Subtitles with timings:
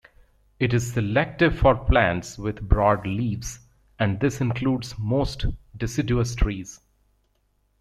[0.59, 3.59] It is selective for plants with broad leaves,
[3.99, 5.45] and this includes most
[5.77, 6.79] deciduous trees.